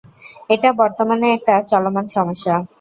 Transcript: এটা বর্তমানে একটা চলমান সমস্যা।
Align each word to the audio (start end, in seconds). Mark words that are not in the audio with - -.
এটা 0.49 0.69
বর্তমানে 0.79 1.27
একটা 1.37 1.53
চলমান 1.71 2.05
সমস্যা। 2.15 2.53